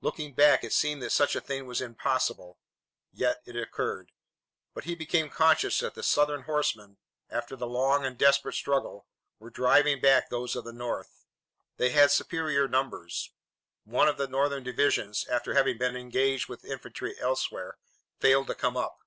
[0.00, 2.58] Looking back, it seemed that such a thing was impossible.
[3.12, 4.10] Yet it occurred.
[4.74, 6.98] But he became conscious that the Southern horsemen,
[7.30, 9.06] after the long and desperate struggle,
[9.38, 11.26] were driving back those of the North.
[11.76, 13.30] They had superior numbers.
[13.84, 17.78] One of the Northern divisions, after having been engaged with infantry elsewhere,
[18.18, 18.98] failed to come up.